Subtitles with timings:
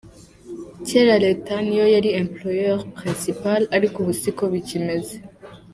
[0.87, 5.15] Kera leta niyo yari employeur principal ariko ubu siko bikimeze.